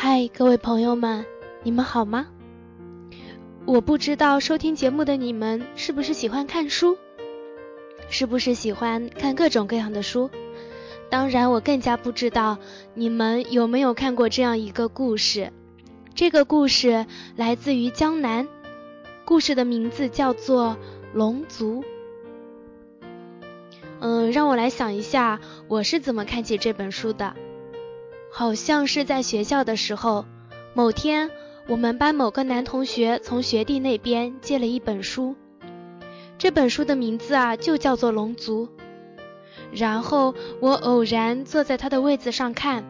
[0.00, 1.26] 嗨，各位朋友们，
[1.64, 2.28] 你们好吗？
[3.64, 6.96] 我不知道收听节目的你们是不是喜欢看书，
[8.08, 10.30] 是不是喜欢看各种各样的书？
[11.10, 12.58] 当然，我更加不知道
[12.94, 15.52] 你们有没有看过这样一个故事。
[16.14, 17.04] 这个故事
[17.34, 18.46] 来自于江南，
[19.24, 20.76] 故事的名字叫做
[21.12, 21.82] 《龙族》。
[23.98, 27.34] 嗯，让我来想一下，我是怎么看起这本书的。
[28.38, 30.24] 好像是在学校的时候，
[30.72, 31.28] 某天
[31.66, 35.34] 我们班某个男同学从学弟那边借了一本书，
[36.38, 38.66] 这本书的名字啊就叫做《龙族》。
[39.72, 42.84] 然后我偶然坐在他的位子上看，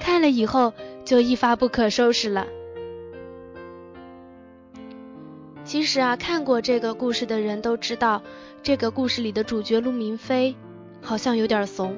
[0.00, 0.72] 看了以后
[1.04, 2.48] 就一发不可收拾了。
[5.62, 8.20] 其实啊，看过这个故事的人都知道，
[8.60, 10.56] 这个故事里的主角陆明飞
[11.00, 11.96] 好像有点怂。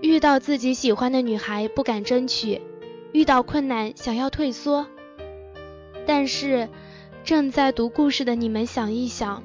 [0.00, 2.60] 遇到自己喜欢的女孩不敢争取，
[3.12, 4.86] 遇到困难想要退缩。
[6.06, 6.68] 但是，
[7.22, 9.42] 正在读故事的你们想一想，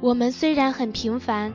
[0.00, 1.52] 我们虽然很平凡，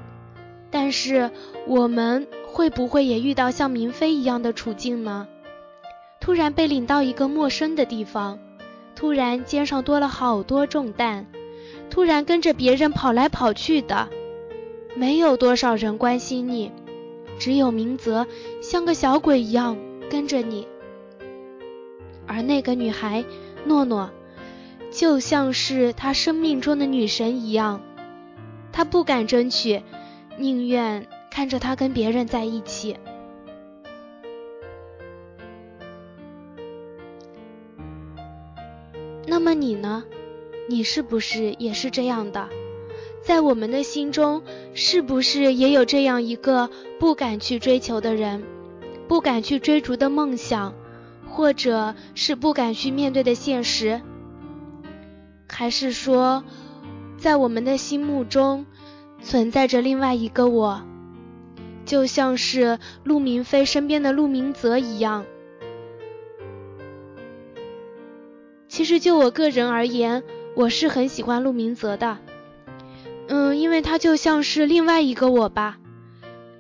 [0.69, 1.31] 但是
[1.65, 5.27] 我们会不会也遇到像明飞一样的处境呢？
[6.19, 8.37] 突然被领到一个陌生的地方，
[8.95, 11.25] 突然肩上多了好多重担，
[11.89, 14.09] 突然跟着别人跑来跑去的，
[14.93, 16.71] 没有多少人关心你。
[17.39, 18.27] 只有明泽
[18.61, 19.77] 像个小鬼一样
[20.09, 20.67] 跟着你，
[22.25, 23.25] 而那个女孩
[23.65, 24.09] 诺诺，
[24.91, 27.81] 就像是他生命中的女神一样，
[28.71, 29.81] 他不敢争取，
[30.37, 32.97] 宁愿看着她跟别人在一起。
[39.25, 40.03] 那么你呢？
[40.69, 42.47] 你是不是也是这样的？
[43.23, 46.69] 在我们的心中，是不是也有这样一个
[46.99, 48.43] 不敢去追求的人，
[49.07, 50.73] 不敢去追逐的梦想，
[51.29, 54.01] 或者是不敢去面对的现实？
[55.47, 56.43] 还是说，
[57.17, 58.65] 在我们的心目中
[59.21, 60.83] 存在着另外一个我，
[61.85, 65.23] 就像是陆明飞身边的陆明泽一样？
[68.67, 70.23] 其实就我个人而言，
[70.55, 72.17] 我是很喜欢陆明泽的。
[73.27, 75.77] 嗯，因为他就像是另外一个我吧，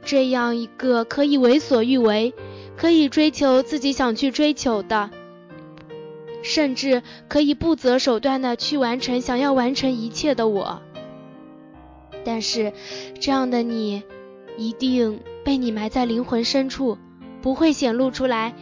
[0.03, 2.33] 这样一个可以为所欲为，
[2.77, 5.09] 可以追求自己想去追求的，
[6.41, 10.81] 甚至可以不择手段的去完成想要完成一切的我。
[12.25, 12.71] 但是，
[13.19, 14.03] 这样的你，
[14.57, 16.97] 一定被你埋在灵魂深处，
[17.41, 18.53] 不会显露出来，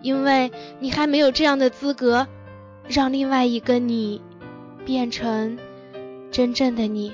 [0.00, 2.26] 因为你还没有这样的资格，
[2.88, 4.22] 让另外一个你
[4.86, 5.58] 变成
[6.30, 7.12] 真正的你。